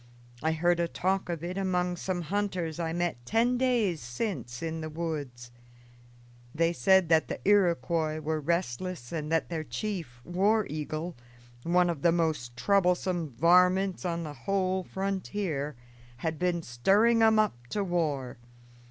I 0.41 0.53
heard 0.53 0.79
a 0.79 0.87
talk 0.87 1.29
of 1.29 1.43
it 1.43 1.59
among 1.59 1.95
some 1.95 2.23
hunters 2.23 2.79
I 2.79 2.91
met 2.91 3.23
ten 3.23 3.55
days 3.59 4.01
since 4.01 4.63
in 4.63 4.81
the 4.81 4.89
woods. 4.89 5.51
They 6.55 6.73
said 6.73 7.07
that 7.09 7.27
the 7.27 7.39
Iroquois 7.47 8.17
were 8.19 8.41
restless 8.41 9.11
and 9.11 9.31
that 9.31 9.49
their 9.49 9.63
chief, 9.63 10.19
War 10.25 10.65
Eagle, 10.67 11.15
one 11.61 11.87
of 11.87 12.01
the 12.01 12.11
most 12.11 12.57
troublesome 12.57 13.29
varmints 13.37 14.03
on 14.03 14.23
the 14.23 14.33
whole 14.33 14.83
frontier, 14.83 15.75
had 16.17 16.39
been 16.39 16.63
stirring 16.63 17.21
'em 17.21 17.37
up 17.37 17.67
to 17.67 17.83
war. 17.83 18.39